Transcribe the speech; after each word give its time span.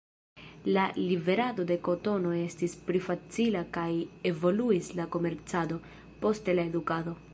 La 0.75 0.85
liverado 0.99 1.65
de 1.71 1.77
kotono 1.87 2.31
estis 2.39 2.73
pli 2.87 3.01
facila 3.09 3.61
kaj 3.77 3.85
evoluis 4.31 4.91
la 5.01 5.07
komercado, 5.17 5.79
poste 6.25 6.59
la 6.61 6.67
edukado. 6.73 7.15